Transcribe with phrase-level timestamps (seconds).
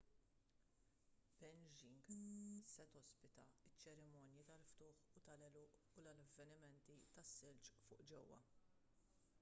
[1.41, 1.99] beijing
[2.71, 8.43] se tospita ċ-ċerimonji tal-ftuħ u tal-għeluq u l-avvenimenti tas-silġ fuq ġewwa